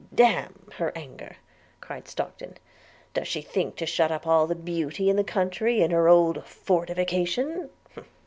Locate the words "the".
4.47-4.55, 5.15-5.23